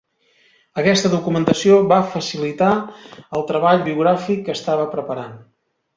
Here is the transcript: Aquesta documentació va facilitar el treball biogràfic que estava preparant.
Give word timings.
Aquesta 0.83 1.11
documentació 1.15 1.77
va 1.91 1.99
facilitar 2.15 2.71
el 3.41 3.45
treball 3.53 3.85
biogràfic 3.91 4.43
que 4.49 4.57
estava 4.59 4.89
preparant. 4.97 5.37